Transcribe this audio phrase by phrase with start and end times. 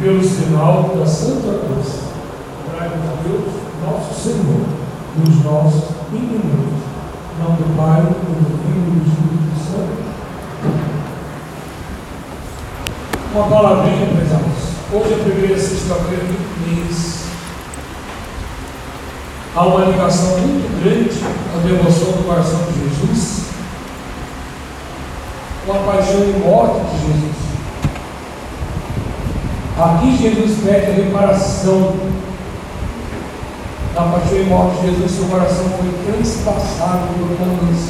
[0.00, 2.00] pelo sinal da Santa Cruz.
[2.72, 3.52] Orai a Deus,
[3.84, 4.64] nosso Senhor,
[5.16, 6.80] nos nossos inimigos.
[7.36, 8.14] Em nome do Pai, do
[8.64, 10.00] Filho e do Espírito Santo.
[13.34, 14.70] Uma palavrinha, meus amados.
[14.92, 17.20] Hoje é a primeira sexta-feira do mês.
[19.54, 21.20] Há uma ligação muito grande
[21.54, 23.44] à devoção do coração de Jesus,
[25.66, 27.39] com a paixão e morte de Jesus.
[29.80, 31.94] Aqui Jesus pede a reparação
[33.94, 37.88] da paixão e morte de Jesus, seu coração foi transpassado por caminhos.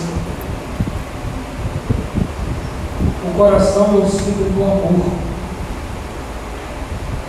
[3.25, 5.07] O coração é o símbolo do amor,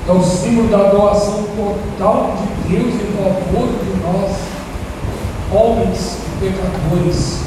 [0.08, 4.32] é o símbolo da doação total de Deus em favor de nós,
[5.52, 7.40] homens pecadores.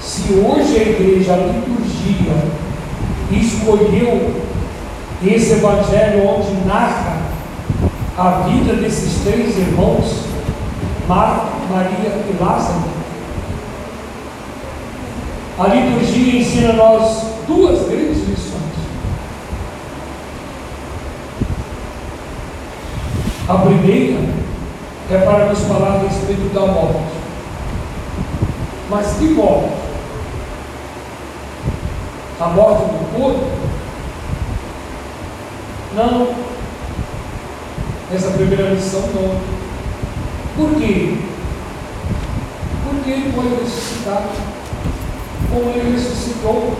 [0.00, 2.69] Se hoje a igreja, a liturgia,
[3.32, 4.42] escolheu
[5.24, 7.18] esse evangelho onde narra
[8.16, 10.24] a vida desses três irmãos,
[11.06, 12.82] Marta, Maria e Lázaro.
[15.58, 18.60] A liturgia ensina nós duas grandes lições.
[23.48, 24.20] A primeira
[25.10, 27.20] é para nos falar a respeito da morte.
[28.88, 29.89] Mas que morte?
[32.40, 33.50] A morte do corpo?
[35.94, 36.34] Não.
[38.14, 39.40] Essa primeira lição não.
[40.56, 41.18] Por quê?
[42.84, 44.28] Porque ele foi ressuscitado.
[45.50, 46.76] Como ele ressuscitou.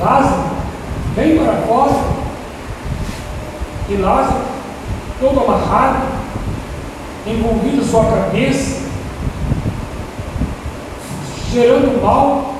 [0.00, 0.50] Lázaro,
[1.14, 2.16] vem para fora.
[3.88, 4.44] E Lázaro,
[5.20, 6.06] todo amarrado,
[7.24, 8.82] envolvido sua cabeça,
[11.52, 12.55] cheirando mal,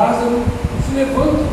[0.00, 0.42] Lázaro
[0.86, 1.44] se levanta.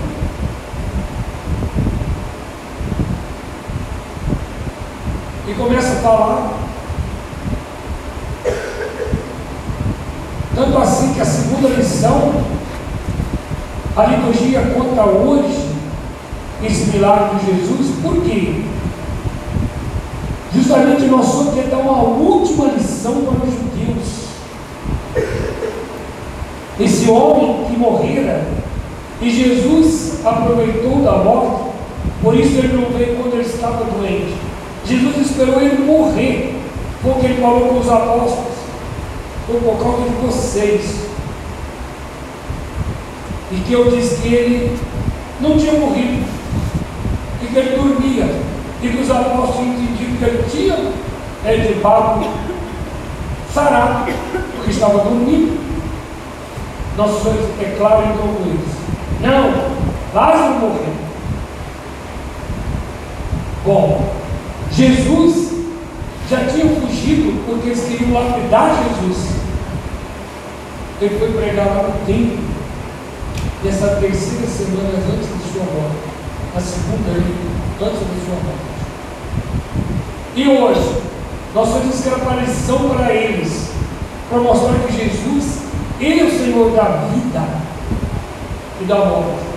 [5.45, 6.53] E começa a falar.
[10.55, 12.41] Tanto assim que a segunda lição,
[13.97, 15.67] a liturgia conta hoje
[16.63, 18.63] esse milagre de Jesus, por quê?
[20.53, 24.27] Justamente nós somos que dar uma última lição para os judeus.
[27.09, 28.47] Homem que morrera,
[29.21, 31.71] e Jesus aproveitou da morte,
[32.21, 34.35] por isso ele não veio quando ele estava doente.
[34.85, 36.55] Jesus esperou ele morrer,
[37.01, 38.55] porque ele falou com os apóstolos,
[39.45, 41.07] foi por causa de vocês.
[43.51, 44.77] E que eu disse que ele
[45.39, 46.25] não tinha morrido,
[47.41, 48.35] e que ele dormia,
[48.83, 50.91] e que os apóstolos entendiam que ele tinha
[51.45, 52.25] é de papo
[53.53, 54.11] sarado,
[54.55, 55.66] porque estava dormindo.
[56.97, 58.73] Nossos sonhos é claro e concluídos.
[59.21, 59.77] Não,
[60.15, 60.93] Lázaro morreu.
[63.63, 64.13] Bom,
[64.71, 65.51] Jesus
[66.27, 69.27] já tinha fugido porque eles queriam lapidar Jesus.
[70.99, 72.39] Ele foi pregar lá no templo.
[73.63, 75.97] Nessa terceira semana antes de sua morte.
[76.55, 77.11] A segunda
[77.79, 78.67] antes de sua morte.
[80.35, 81.01] E hoje,
[81.53, 83.69] nós fazemos aquela aparição para eles,
[84.29, 85.56] para mostrar que Jesus
[85.99, 87.43] ele é o Senhor da vida
[88.81, 89.47] e da morte.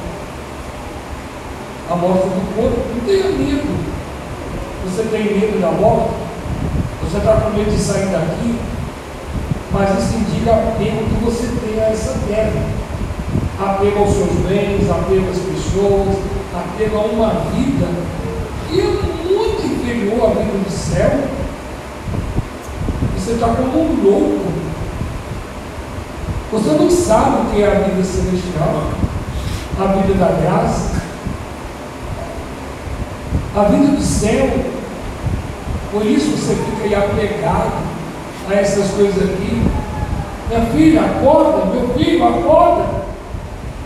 [1.91, 3.91] A morte do corpo, não tenha medo.
[4.85, 6.15] Você tem medo da morte?
[7.03, 8.59] Você está com medo de sair daqui?
[9.73, 12.81] Mas isso indica apego que você tem a essa terra.
[13.59, 16.17] Apego aos seus bens, apego às pessoas,
[16.55, 17.87] apego a uma vida
[18.69, 21.11] que é muito inferior à vida do céu.
[23.19, 24.51] Você está como um louco
[26.53, 28.91] você não sabe o que é a vida celestial,
[29.79, 31.01] a vida da graça,
[33.57, 34.49] a vida do céu.
[35.93, 37.73] Por isso você fica aí apegado
[38.49, 39.63] a essas coisas aqui.
[40.49, 42.85] Minha filha, acorda, meu filho, acorda.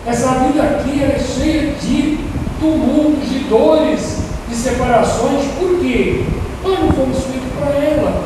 [0.06, 2.18] Essa vida aqui é cheia de
[2.59, 5.44] tumultos, de dores, de separações.
[5.59, 6.24] Por quê?
[6.62, 8.24] Nós não fomos feitos para ela.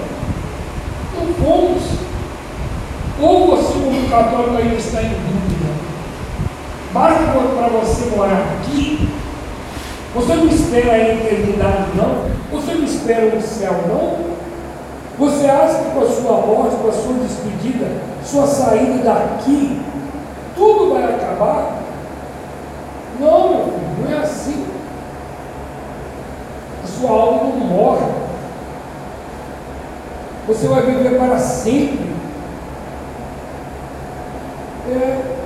[1.16, 1.82] Não fomos.
[3.20, 3.77] Ou você,
[4.08, 5.72] como católico, ainda está em dúvida.
[6.92, 9.08] Basta para você morar aqui.
[10.14, 12.28] Você não espera a eternidade, não.
[12.50, 14.38] Você não espera o céu, não.
[15.18, 17.86] Você acha que com a sua morte, com a sua despedida,
[18.24, 19.80] sua saída daqui,
[20.56, 21.78] tudo vai acabar?
[23.20, 24.66] Não, meu filho, não é assim.
[26.84, 28.06] A sua alma não morre.
[30.46, 32.07] Você vai viver para sempre
[34.90, 35.36] é,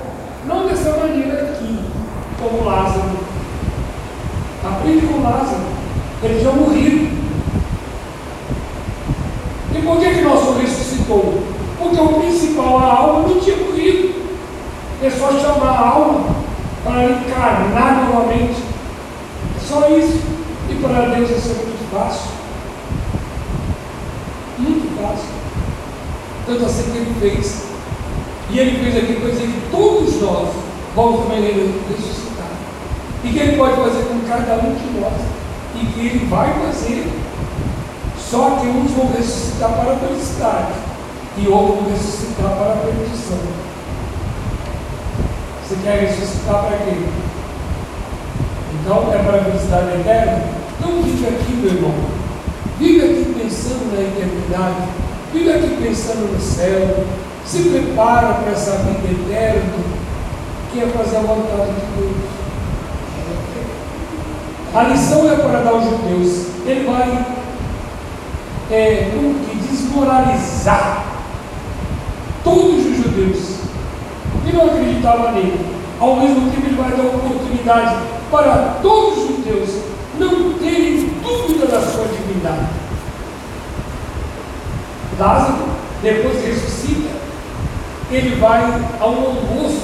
[0.47, 1.79] não dessa maneira aqui,
[2.39, 3.17] como Lázaro.
[4.63, 5.63] Aprende com Lázaro.
[6.23, 7.23] Ele tinha morrido.
[9.75, 11.43] E por que, que nosso ressuscitou?
[11.77, 14.23] Porque o principal, a alma, não tinha morrido.
[15.01, 16.23] É só chamar a alma
[16.83, 18.63] para encarnar novamente.
[19.57, 20.21] É só isso.
[20.69, 22.31] E para Deus isso é muito fácil.
[24.59, 25.29] Muito fácil.
[26.45, 27.62] Tanto assim que ele fez.
[28.49, 30.49] E ele fez aqui dizer que todos nós
[30.95, 32.47] vamos ressuscitar.
[33.23, 35.13] E que ele pode fazer com cada um de nós.
[35.75, 37.11] E que ele vai fazer.
[38.17, 40.73] Só que uns vão ressuscitar para a felicidade
[41.37, 43.37] e outros vão ressuscitar para a perdição.
[45.63, 46.97] Você quer ressuscitar para quê?
[48.81, 50.43] Então é para a felicidade eterna?
[50.77, 51.93] Então vive aqui, meu irmão.
[52.77, 54.89] Vive aqui pensando na eternidade.
[55.31, 57.05] Vive aqui pensando no céu.
[57.45, 59.73] Se prepara para essa vida eterna,
[60.71, 62.33] que é fazer a vontade de Deus.
[64.73, 66.47] A lição é para dar aos judeus.
[66.65, 67.25] Ele vai
[68.71, 69.11] é,
[69.49, 71.05] que desmoralizar
[72.43, 73.53] todos os judeus
[74.45, 75.73] que não acreditavam nele.
[75.99, 77.97] Ao mesmo tempo, ele vai dar oportunidade
[78.31, 79.69] para todos os judeus
[80.19, 82.67] não terem dúvida da sua divindade.
[85.19, 85.65] Lázaro,
[86.01, 87.09] depois ressuscita,
[88.15, 88.61] ele vai
[88.99, 89.83] ao almoço,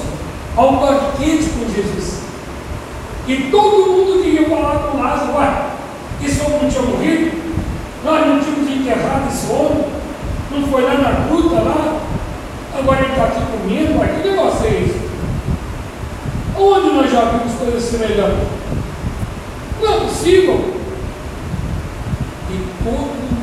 [0.56, 2.20] ao banquete com Jesus.
[3.26, 5.70] E todo mundo queria falar com Lázaro, uai,
[6.22, 7.40] esse homem não tinha morrido?
[8.04, 9.84] Nós não tínhamos enterrado esse homem?
[10.50, 12.00] Não foi lá na gruta lá?
[12.78, 15.10] Agora ele está aqui comendo, mas que negócio é esse?
[16.58, 18.48] Onde nós já vimos coisas semelhantes?
[19.80, 20.74] Não é possível.
[22.50, 23.40] E todo mundo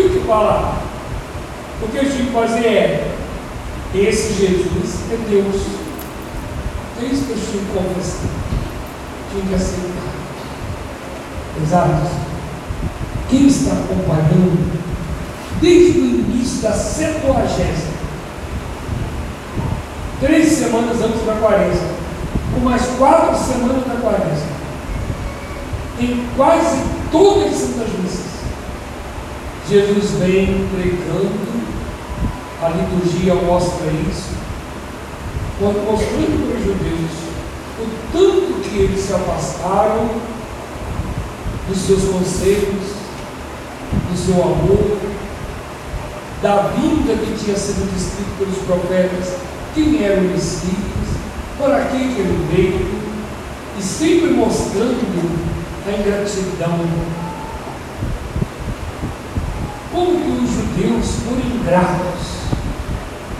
[0.00, 0.76] o que falar.
[1.82, 3.16] O que eu que fazer é:
[3.94, 5.62] esse Jesus é Deus.
[7.00, 8.30] É isso que eu tinha que confessar.
[9.30, 10.06] Tinha que aceitar.
[11.62, 12.10] Exato.
[13.28, 14.76] Quem está acompanhando
[15.60, 17.96] desde o início da Septuagésima,
[20.20, 21.88] três semanas antes da quaresma,
[22.54, 24.56] com mais quatro semanas da quaresma,
[26.00, 26.78] em quase
[27.10, 28.26] todas as santas missas,
[29.68, 31.55] Jesus vem pregando,
[32.62, 34.30] a liturgia mostra isso,
[35.60, 37.26] mostrando para os judeus
[37.78, 40.08] o tanto que eles se afastaram
[41.68, 42.96] dos seus conselhos,
[44.10, 44.96] do seu amor,
[46.42, 49.34] da vinda que tinha sido descrito pelos profetas,
[49.74, 50.72] quem era o Messias,
[51.58, 53.06] para que ele veio,
[53.78, 55.04] e sempre mostrando
[55.86, 56.80] a ingratidão.
[59.92, 62.35] Como que os judeus foram ingratos,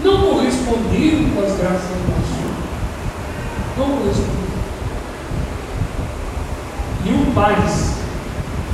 [0.04, 2.54] não corresponderam com as graças do Senhor,
[3.78, 4.37] não corresponderam.
[7.04, 7.32] E o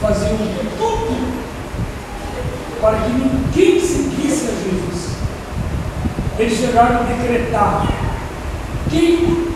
[0.00, 0.38] faziam
[0.78, 1.42] tudo
[2.80, 5.12] para que ninguém seguisse a Jesus.
[6.38, 7.86] Eles chegaram a decretar.
[8.90, 9.46] Quem,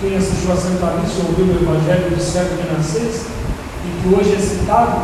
[0.00, 3.26] quem assistiu a Santa Missa ouviu o Evangelho do século Nascença,
[3.84, 5.02] e que hoje é citado,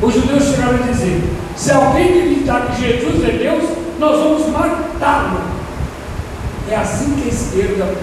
[0.00, 1.22] os judeus chegaram a dizer:
[1.56, 5.40] se alguém acreditar que Jesus é Deus, nós vamos matá-lo.
[6.70, 7.94] É assim que a esquerda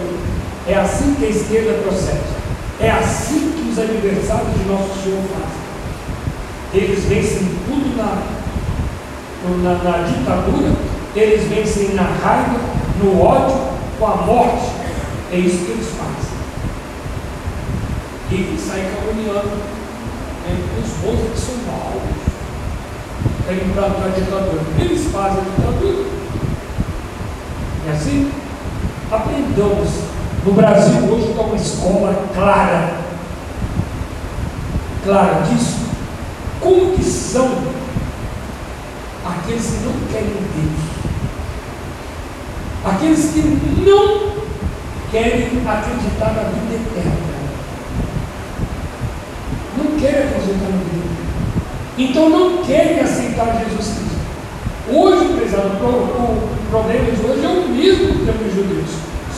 [0.67, 2.41] é assim que a esquerda procede.
[2.79, 5.61] É assim que os adversários de nosso Senhor fazem.
[6.73, 8.41] Eles vencem tudo na
[9.63, 10.71] na, na ditadura,
[11.15, 12.59] eles vencem na raiva,
[13.03, 13.57] no ódio,
[13.99, 14.71] com a morte.
[15.31, 16.31] É isso que eles fazem.
[18.31, 19.49] E saem caluniando
[20.47, 22.20] é, os bons que são maus.
[23.51, 24.61] Querem implantar a ditadura.
[24.79, 26.05] Eles fazem a ditadura.
[27.85, 28.31] É assim?
[29.11, 29.89] Aprendamos.
[30.45, 32.93] No Brasil hoje está uma escola clara,
[35.03, 35.79] clara disso.
[36.61, 37.45] Como que são
[39.25, 40.79] aqueles que não querem Deus,
[42.85, 43.41] aqueles que
[43.85, 44.31] não
[45.11, 47.17] querem acreditar na vida eterna,
[49.77, 51.30] não querem acreditar na vida eterna,
[51.97, 54.21] então não querem aceitar Jesus Cristo.
[54.93, 58.89] Hoje, prezado, o problema de hoje é o mesmo que temos judeus,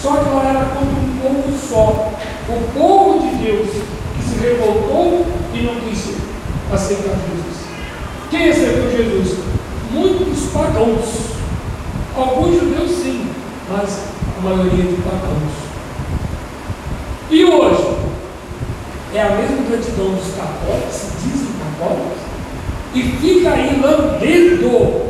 [0.01, 2.11] só que lá era contra um povo só,
[2.49, 6.15] o povo de Deus que se revoltou e não quis
[6.71, 7.63] aceitar Jesus.
[8.29, 9.53] Quem aceitou Jesus?
[9.93, 11.33] muitos pagãos.
[12.15, 13.27] Alguns judeus sim,
[13.69, 13.99] mas
[14.37, 15.53] a maioria de pagãos.
[17.29, 18.03] E hoje?
[19.13, 22.17] É a mesma gratidão dos católicos, se dizem católicos,
[22.93, 25.01] e fica aí lambendo,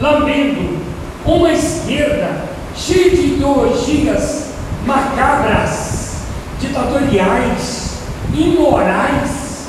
[0.00, 0.78] lambendo
[1.26, 4.46] uma esquerda cheia de ideologias
[4.86, 6.16] macabras,
[6.58, 7.98] ditatoriais,
[8.34, 9.66] imorais,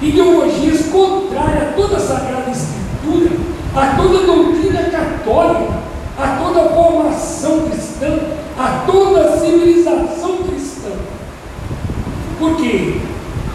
[0.00, 3.36] ideologias contrárias a toda a Sagrada Escritura,
[3.74, 5.74] a toda a doutrina católica,
[6.18, 8.18] a toda a formação cristã,
[8.58, 10.90] a toda a civilização cristã.
[12.38, 13.00] Porque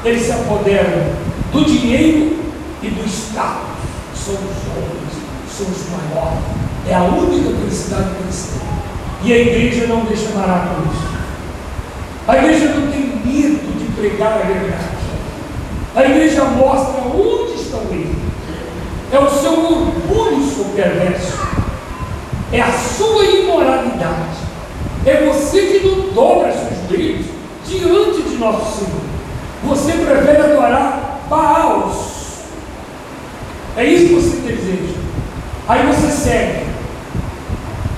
[0.05, 1.26] eles se apoderam
[1.57, 2.37] do dinheiro
[2.83, 3.65] e do Estado.
[4.13, 4.41] Somos
[4.75, 5.13] homens,
[5.49, 6.39] somos maiores.
[6.87, 8.59] É a única felicidade cristã.
[9.23, 11.07] E a igreja não deixa parar com isso.
[12.27, 14.97] A igreja não tem medo de pregar a verdade.
[15.95, 18.15] A igreja mostra onde estão eles.
[19.11, 21.37] É o seu orgulho seu perverso.
[22.51, 24.37] É a sua imoralidade.
[25.05, 27.25] É você que não dobra seus joelhos
[27.65, 29.01] diante de nosso Senhor.
[29.63, 32.17] Você prefere adorar Baals.
[33.75, 34.97] É isso que você deseja.
[35.67, 36.67] Aí você segue.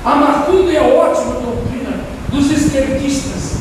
[0.03, 3.59] A macumba é a ótima doutrina dos esquerdistas.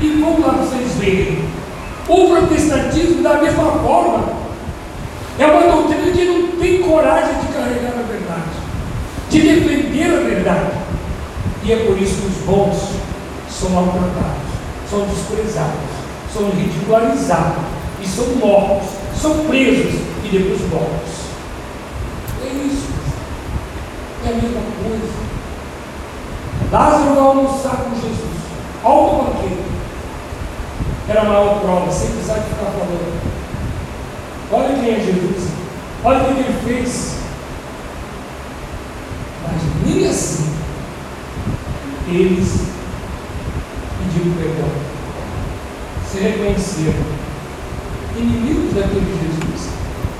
[0.00, 1.44] E vamos lá vocês verem.
[2.08, 4.24] O protestantismo, da mesma forma,
[5.38, 8.50] é uma doutrina que não tem coragem de carregar a verdade,
[9.30, 10.70] de defender a verdade.
[11.62, 12.76] E é por isso que os bons
[13.48, 14.50] são maltratados,
[14.90, 15.80] são desprezados,
[16.32, 18.88] são ridicularizados e são mortos,
[19.20, 19.94] são presos
[20.24, 21.24] e depois mortos.
[22.42, 22.92] É isso.
[24.26, 25.24] É a mesma coisa.
[26.70, 28.44] Lázaro vai almoçar com Jesus.
[28.82, 29.62] Alto banquete.
[31.08, 33.34] Era a maior prova, sem precisar de ficar falando.
[34.52, 35.48] Olha quem é Jesus.
[36.04, 37.14] Olha o que ele fez.
[39.42, 40.52] Mas nem assim
[42.06, 42.60] eles
[43.98, 44.68] pediram perdão.
[46.10, 47.23] Se reconheceram
[48.16, 49.68] inimigos daquele Jesus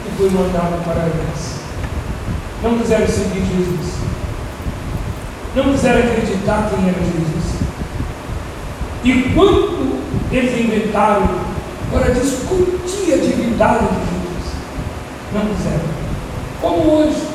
[0.04, 1.62] que foi mandado para a graça.
[2.62, 3.94] Não quiseram seguir Jesus.
[5.54, 7.54] Não quiseram acreditar quem era Jesus.
[9.04, 9.98] E quanto
[10.32, 11.28] eles inventaram
[11.92, 14.54] para discutir a divindade de Jesus?
[15.32, 15.94] Não quiseram.
[16.60, 17.34] Como hoje.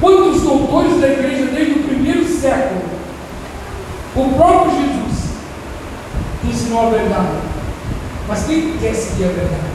[0.00, 2.82] Quantos doutores da igreja desde o primeiro século,
[4.16, 5.30] o próprio Jesus
[6.44, 7.51] ensinou a verdade.
[8.28, 9.72] Mas quem quer seguir a verdade?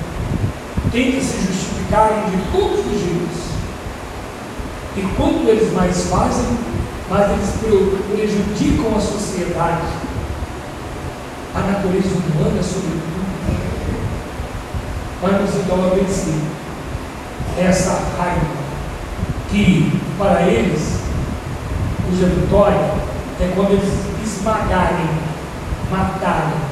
[0.91, 3.47] Tem que se justificarem de todos os jeitos.
[4.95, 6.57] E quanto eles mais fazem,
[7.09, 7.49] mais eles
[8.09, 9.87] prejudicam a sociedade,
[11.55, 13.17] a natureza humana, sobretudo.
[15.21, 16.35] Vamos então vencer
[17.57, 18.45] essa raiva,
[19.49, 20.99] que para eles,
[22.05, 22.91] cuja vitória
[23.39, 25.09] é quando eles esmagarem,
[25.91, 26.66] matarem.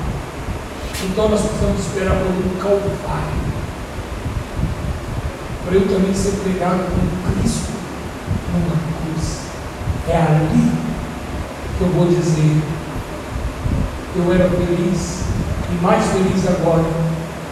[1.05, 3.45] Então nós precisamos esperar um calvário.
[5.63, 7.71] Para eu também ser pregado como Cristo
[8.51, 9.39] numa cruz.
[10.09, 10.71] É ali
[11.77, 12.61] que eu vou dizer:
[14.15, 15.23] eu era feliz
[15.71, 16.85] e mais feliz agora,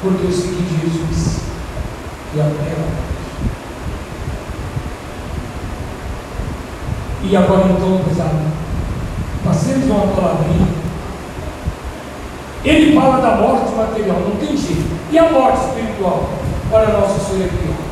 [0.02, 1.40] porque eu segui Jesus
[2.36, 3.14] e a ela.
[7.24, 8.36] E agora então, pesado,
[9.46, 10.83] passemos uma palavrinha.
[12.66, 14.90] Ele fala da morte material, não tem jeito.
[15.12, 16.30] E a morte espiritual?
[16.72, 17.84] Para Senhor é pior.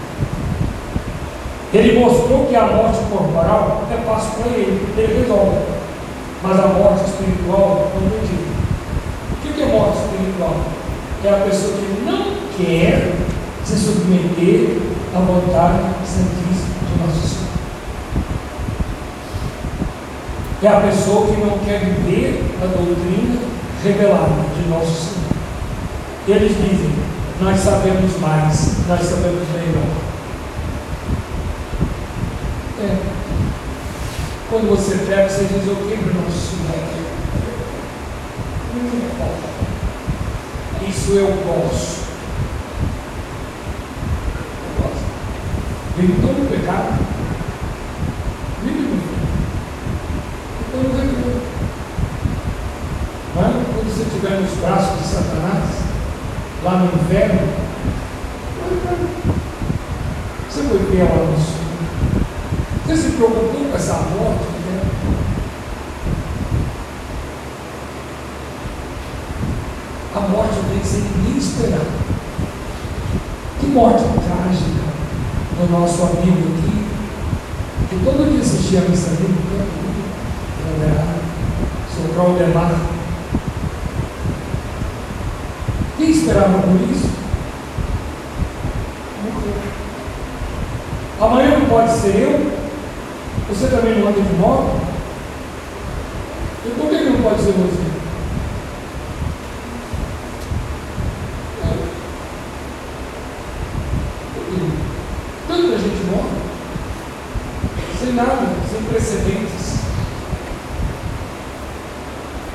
[1.74, 5.58] Ele mostrou que a morte corporal é fácil para ele, ele resolve.
[6.42, 8.52] Mas a morte espiritual não tem jeito.
[9.32, 10.56] O que é morte espiritual?
[11.24, 12.26] É a pessoa que não
[12.58, 13.14] quer
[13.66, 14.80] se submeter
[15.14, 17.52] à vontade santíssima do nosso Senhor.
[20.64, 23.52] É a pessoa que não quer viver a doutrina
[23.84, 25.32] revelada de nosso Senhor.
[26.28, 26.94] Eles dizem,
[27.40, 30.12] nós sabemos mais, nós sabemos melhor.
[32.82, 32.98] É.
[34.50, 36.62] Quando você pega, você diz o que para o nosso Senhor?
[40.88, 42.02] Isso eu posso.
[44.64, 45.04] Eu posso.
[45.98, 47.00] Vive todo o pecado.
[48.64, 48.96] Vive no
[50.62, 51.42] Então não reclama.
[53.36, 55.64] Mas quando você estiver nos braços de Satanás,
[56.64, 57.42] lá no inferno,
[60.50, 61.62] você foi fiel ao nosso
[62.92, 64.44] você se preocupou com essa morte?
[64.66, 64.82] Né?
[70.14, 71.86] A morte tem que ser ninguém esperar.
[73.62, 74.82] Que morte trágica
[75.58, 76.86] do nosso amigo aqui,
[77.90, 79.38] que todo dia assistia a missa dele,
[81.96, 82.76] seu Claudemar.
[85.98, 87.22] Quem esperava por isso?
[91.22, 92.52] Amanhã não pode ser eu,
[93.48, 94.72] você também não anda de moto?
[96.66, 97.92] E por que não pode ser você?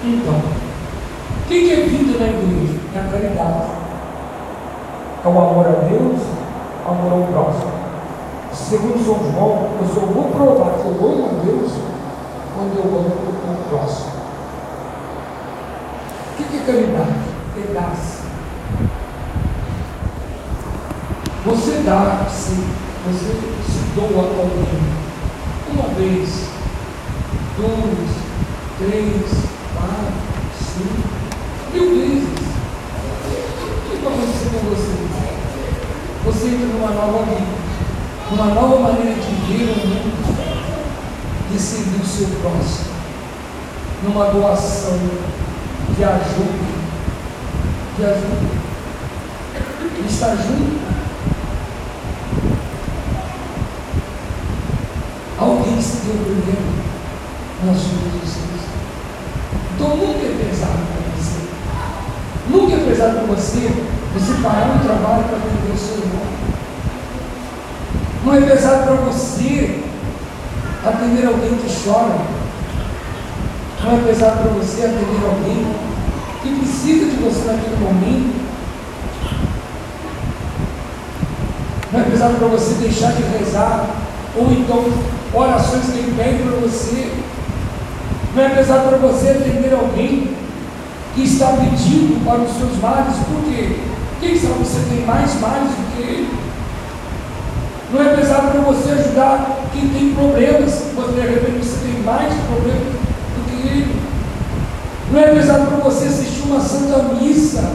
[0.06, 2.78] Então, o que é vida na igreja?
[2.94, 3.70] É a caridade.
[5.24, 6.22] É o amor a Deus,
[6.84, 7.72] o amor ao próximo.
[8.52, 11.72] Segundo São João, eu só vou provar que eu amo a Deus
[12.54, 14.12] quando eu amo o próximo.
[16.30, 17.14] O que é caridade?
[17.58, 18.22] É dar-se.
[21.46, 22.54] Você dá-se,
[23.06, 23.32] você
[23.66, 25.06] se doa a alguém.
[25.96, 26.28] Uma vez,
[27.56, 28.10] duas,
[28.78, 29.32] três,
[29.72, 30.12] quatro,
[30.58, 31.08] cinco,
[31.72, 32.28] mil vezes.
[33.64, 34.96] O que vai acontecer com você?
[36.26, 37.46] Você entra numa nova vida,
[38.30, 40.20] numa nova maneira de ver o mundo,
[41.50, 42.92] de servir o seu próximo,
[44.04, 44.98] numa doação
[45.96, 46.76] de ajuda,
[47.96, 48.50] de ajuda,
[50.02, 50.95] de estar junto.
[55.80, 56.86] Se deu primeiro
[57.64, 58.26] nas suas
[59.76, 61.48] então nunca é pesado para você.
[62.48, 63.70] Nunca é pesado para você
[64.14, 66.26] você parar um trabalho para atender o seu irmão.
[68.24, 69.82] Não é pesado para você
[70.82, 72.16] atender alguém que chora.
[73.84, 75.66] Não é pesado para você atender alguém
[76.42, 78.46] que precisa de você naquele momento.
[81.92, 83.86] Não é pesado para você deixar de rezar,
[84.34, 87.10] ou então orações que ele pede para você
[88.36, 90.36] não é pesado para você atender alguém
[91.14, 93.80] que está pedindo para os seus males, porque
[94.20, 96.38] quem sabe você tem mais males do que ele?
[97.94, 102.34] Não é pesado para você ajudar quem tem problemas, você de repente você tem mais
[102.44, 104.02] problemas do que ele.
[105.10, 107.72] Não é pesado para você assistir uma santa missa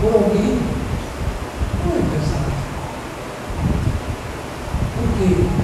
[0.00, 0.58] por alguém.
[1.84, 2.52] Não é pesado.
[4.94, 5.57] Porque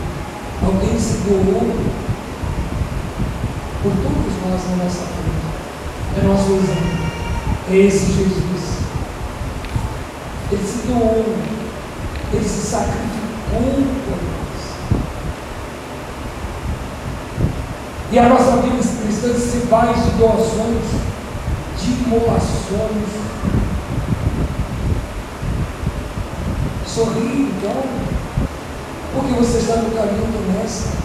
[0.66, 1.74] alguém se doou
[3.82, 5.44] por todos nós na nossa vida.
[6.16, 7.04] É nosso exemplo.
[7.70, 8.74] É esse Jesus.
[10.52, 11.34] Ele se doou,
[12.32, 13.62] ele se sacrificou
[14.04, 14.44] por nós.
[18.12, 20.84] E a nossa vida cristã se faz de doações,
[21.80, 23.24] de imolações.
[26.86, 27.82] Sorri, então,
[29.14, 31.04] porque você está no caminho do Mestre.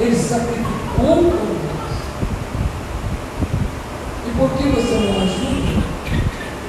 [0.00, 1.62] Ele sacrificou por nós.
[4.26, 5.82] E por que você não ajuda?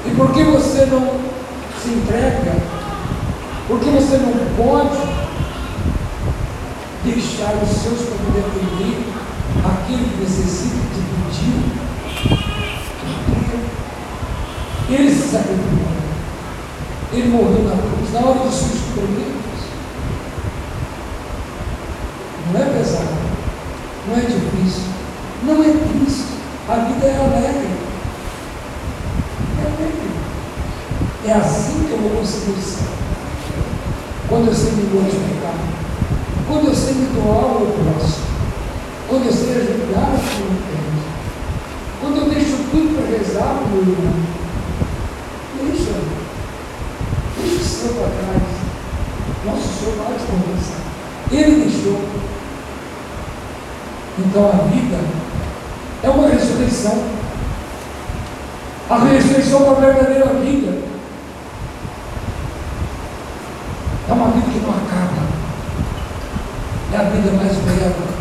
[0.05, 1.19] E por que você não
[1.81, 2.55] se entrega?
[3.67, 4.97] Por que você não pode
[7.03, 8.45] deixar os seus para poder
[9.65, 11.83] aquilo que necessita de pedir?
[14.89, 15.93] Ele se sacrificou.
[17.13, 19.43] Ele morreu na cruz, na hora dos seus problemas.
[22.51, 23.23] Não é pesado
[24.13, 24.83] não é difícil,
[25.43, 26.25] não é triste,
[26.69, 27.69] a vida é alegre.
[29.57, 30.11] É alegre.
[31.25, 32.93] É assim que eu vou conseguir o.
[34.29, 35.55] Quando eu sei me glorificar,
[36.47, 38.27] quando eu sei me doar ao próximo,
[39.09, 41.01] quando eu sei ajudar o que pede,
[41.99, 44.13] quando eu deixo tudo para rezar para o meu irmão,
[45.59, 45.91] deixa,
[47.41, 48.53] deixa o seu para trás.
[49.45, 50.83] Nosso Senhor vai te conversar.
[51.31, 52.32] Ele deixou.
[54.19, 54.97] Então a vida
[56.03, 57.03] é uma ressurreição.
[58.89, 60.83] A ressurreição é uma verdadeira vida.
[64.07, 65.23] É uma vida que não acaba.
[66.93, 68.13] É a vida mais bela.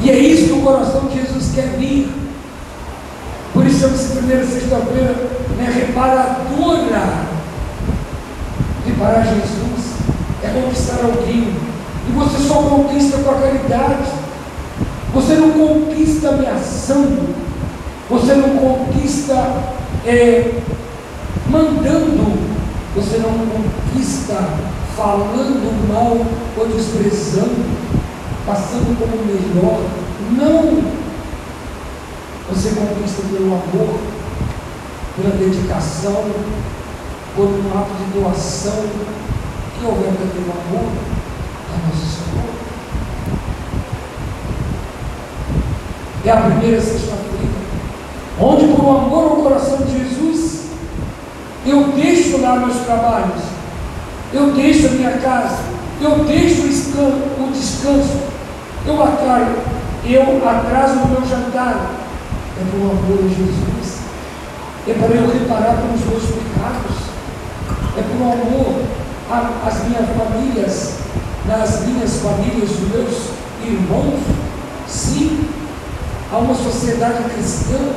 [0.00, 2.10] E é isso que o coração de Jesus quer vir.
[3.52, 5.14] Por isso essa primeira sexta-feira
[5.58, 7.28] né, reparadora.
[8.86, 9.94] Reparar Jesus
[10.42, 11.54] é conquistar alguém.
[12.08, 14.19] E você só conquista com a caridade.
[15.12, 17.34] Você não conquista ameaçando,
[18.08, 19.34] você não conquista
[20.06, 20.52] é,
[21.48, 22.38] mandando,
[22.94, 24.34] você não conquista
[24.96, 26.16] falando mal
[26.56, 27.64] ou desprezando,
[28.46, 29.80] passando como melhor.
[30.36, 31.00] Não!
[32.50, 34.00] Você conquista pelo amor,
[35.16, 36.24] pela dedicação,
[37.34, 38.84] por um ato de doação,
[39.78, 40.90] que é o verdadeiro amor
[41.68, 42.50] a Nosso Senhor.
[46.30, 47.52] É a primeira sexta-feira,
[48.40, 50.66] onde por amor ao coração de Jesus,
[51.66, 53.42] eu deixo lá meus trabalhos,
[54.32, 55.58] eu deixo a minha casa,
[56.00, 58.20] eu deixo o descanso,
[58.86, 59.56] eu atraio,
[60.04, 61.90] eu atraso o meu jantar,
[62.60, 63.98] é por amor a Jesus,
[64.86, 66.96] é para eu reparar pelos meus pecados,
[67.98, 68.82] é por amor
[69.66, 70.94] às minhas famílias,
[71.48, 73.30] nas minhas famílias, dos meus
[73.64, 74.20] irmãos,
[74.86, 75.48] sim,
[76.32, 77.92] a uma sociedade cristã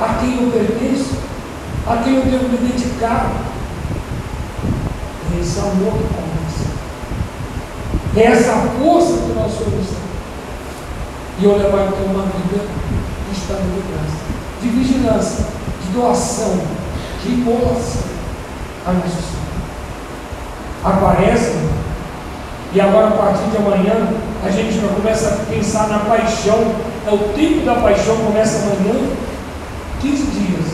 [0.00, 1.16] a quem eu pertenço,
[1.86, 3.30] a quem eu devo me dedicar.
[5.34, 6.70] É esse amor que começa.
[8.16, 9.86] É essa força que nós somos.
[11.38, 12.64] E eu levar então uma vida
[13.28, 14.18] de estado de graça,
[14.60, 15.46] de vigilância,
[15.82, 16.60] de doação,
[17.22, 18.12] de imolação
[18.86, 19.52] a nossa Senhora.
[20.84, 21.52] Aparece,
[22.74, 24.08] e agora a partir de amanhã
[24.42, 26.74] a gente já começa a pensar na paixão.
[27.06, 29.10] É o tempo da paixão começa amanhã,
[30.00, 30.72] 15 dias.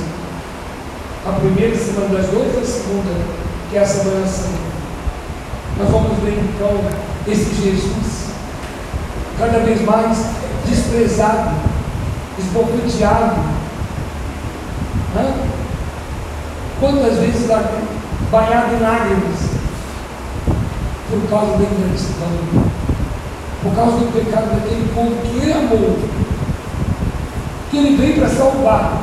[1.27, 3.11] A primeira semana das duas e a segunda,
[3.71, 4.69] que é a semana santa.
[5.79, 6.81] Nós vamos ver então
[7.27, 8.29] esse Jesus
[9.39, 10.19] cada vez mais
[10.67, 11.51] desprezado,
[12.39, 13.41] esbofeteado.
[15.15, 15.35] Né?
[16.81, 17.49] Quantas vezes
[18.31, 19.48] banhado em lágrimas
[21.11, 22.71] por causa da ingratidão,
[23.63, 25.99] por causa do pecado daquele povo que ele amou,
[27.71, 29.03] que ele veio para salvar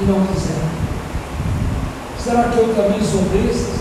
[0.00, 0.70] e não quiseram.
[2.18, 3.80] Será que eu também sou desses?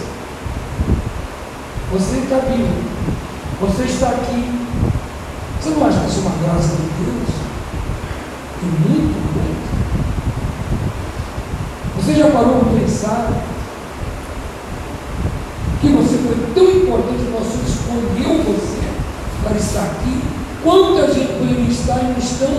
[1.91, 2.73] Você está vivo,
[3.61, 4.59] você está aqui.
[5.59, 7.29] Você não acha que isso é uma graça de Deus?
[8.61, 9.59] E muito grande.
[11.97, 13.29] Você já parou para pensar
[16.29, 18.87] foi tão importante, nosso Senhor escolheu você
[19.41, 20.21] para estar aqui?
[20.63, 22.49] Quanta gente poderia estar e não estão?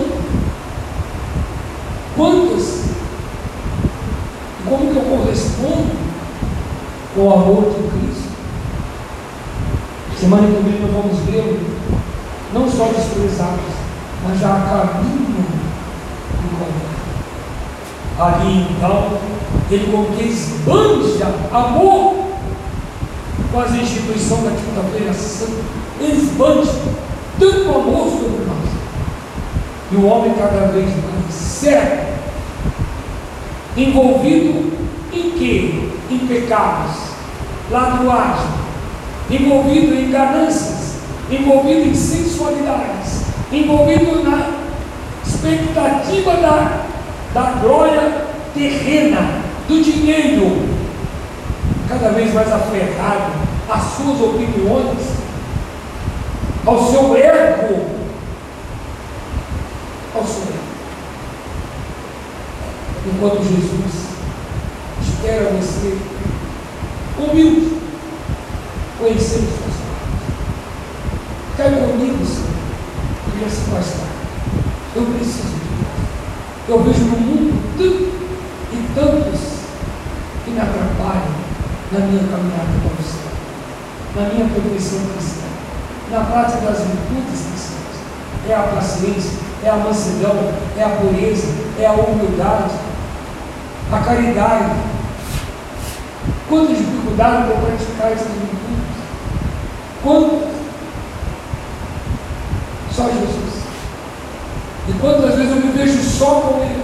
[2.17, 2.85] Quantas?
[4.59, 5.91] E como que eu correspondo
[7.15, 8.31] com o amor de Cristo?
[10.19, 11.59] Semana que vem nós vamos ver
[12.53, 13.73] não só desprezados,
[14.27, 15.45] mas já a caminho
[16.41, 16.91] do combate.
[18.19, 19.17] Ali então,
[19.69, 22.30] ele como que esbanja amor
[23.51, 25.61] quase a instituição da quinta-feira santa,
[25.99, 26.71] esbanja
[27.39, 28.71] tanto amor sobre nós.
[29.91, 32.11] E o homem cada vez mais certo,
[33.75, 34.71] envolvido
[35.13, 35.89] em quê?
[36.09, 36.95] Em pecados,
[37.69, 38.47] ladruagem,
[39.29, 40.95] envolvido em ganâncias,
[41.29, 44.49] envolvido em sensualidades, envolvido na
[45.25, 46.83] expectativa da,
[47.33, 50.70] da glória terrena, do dinheiro,
[51.91, 53.33] cada vez mais aferrado
[53.69, 54.97] às suas opiniões,
[56.65, 57.85] ao seu ego,
[60.15, 60.71] ao seu ego.
[63.05, 64.11] Enquanto Jesus
[65.01, 65.97] espera você
[67.17, 67.77] humilde,
[68.97, 70.21] conhecendo suas palavras.
[71.57, 74.11] Cai comigo, Senhor, e assim vai estar.
[74.95, 76.69] Eu preciso de Deus.
[76.69, 78.11] Eu vejo no mundo tanto
[78.71, 79.39] e tantos
[80.45, 81.41] que me atrapalham
[81.91, 83.35] na minha caminhada com o Senhor,
[84.15, 85.47] na minha perfeição cristã,
[86.09, 87.81] na prática das virtudes cristãs.
[88.49, 91.47] É a paciência, é a mansidão, é a pureza,
[92.39, 94.71] a caridade.
[96.47, 98.61] Quanta dificuldade para praticar essas virtudes?
[100.03, 100.49] Quantas?
[102.95, 103.63] Só Jesus.
[104.87, 106.83] E quantas vezes eu me vejo só com Ele?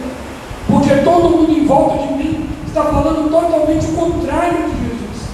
[0.67, 5.27] Porque todo mundo em volta de mim está falando totalmente o contrário de Jesus.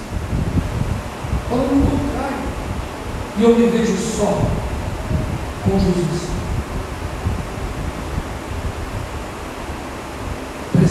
[1.50, 2.44] Falando o contrário.
[3.38, 4.38] E eu me vejo só
[5.64, 6.43] com Jesus.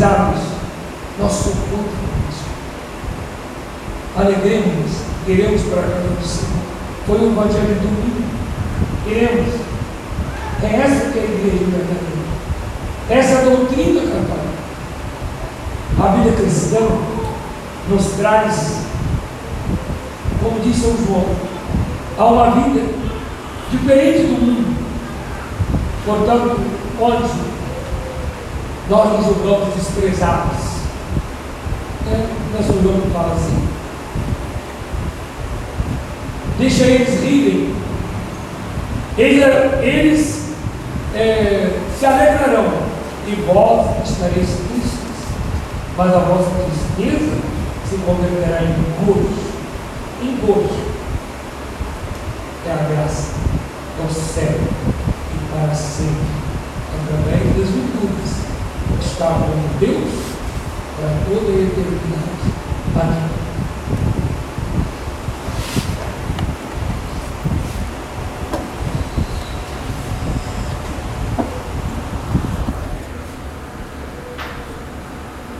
[0.03, 0.41] Prezados,
[1.21, 1.93] nós somos contra
[2.29, 2.45] isso.
[4.19, 4.91] Alegremos,
[5.25, 6.63] queremos para a casa do Senhor.
[7.07, 8.25] Foi o Evangelho do domingo.
[9.05, 9.55] Queremos.
[10.61, 12.23] É essa que é a igreja verdadeira.
[13.11, 14.63] Essa doutrina católica.
[16.03, 16.81] A vida cristã
[17.89, 18.79] nos traz,
[20.43, 21.27] como disse São João,
[22.19, 22.89] a uma vida
[23.71, 24.77] diferente do mundo.
[26.05, 26.61] Portanto,
[27.01, 27.52] onde
[28.93, 30.59] nós nos julgamos desprezados.
[32.07, 33.69] É, nós julgamos fala assim.
[36.59, 37.75] Deixa eles rirem.
[39.17, 39.45] Eles,
[39.83, 40.43] eles
[41.15, 42.71] é, se alegrarão
[43.27, 45.25] e vós estareis tristes,
[45.97, 47.33] mas a vossa tristeza
[47.89, 49.31] se converterá em gozo.
[50.23, 50.93] Em gozo.
[52.67, 53.33] É a graça,
[53.99, 54.61] é o céu
[55.35, 56.27] e para sempre,
[56.95, 58.52] através das virtudes,
[59.23, 60.11] está com Deus
[60.97, 62.23] para toda a eternidade.
[63.01, 63.42] Amém.